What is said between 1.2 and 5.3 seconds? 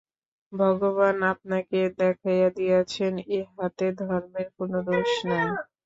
আমাকে দেখাইয়া দিয়াছেন, ইহাতে ধর্মের কোন দোষ